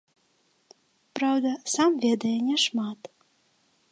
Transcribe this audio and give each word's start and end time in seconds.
Праўда, 1.19 1.51
сам 1.75 1.91
ведае 2.07 2.33
няшмат. 2.49 2.99